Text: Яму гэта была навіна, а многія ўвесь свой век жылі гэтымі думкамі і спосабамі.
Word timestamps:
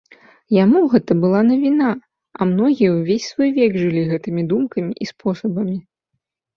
Яму 0.63 0.79
гэта 0.93 1.17
была 1.25 1.41
навіна, 1.51 1.91
а 2.39 2.49
многія 2.53 2.89
ўвесь 2.97 3.29
свой 3.37 3.49
век 3.61 3.71
жылі 3.85 4.09
гэтымі 4.17 4.51
думкамі 4.57 4.91
і 5.03 5.15
спосабамі. 5.15 5.81